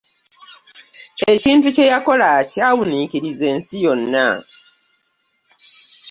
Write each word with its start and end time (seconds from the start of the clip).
Ekintu 1.33 1.67
kyeyakola 1.75 2.29
ky'awuniikiriza 2.51 3.45
ensi 3.53 3.75
yonna. 3.85 4.27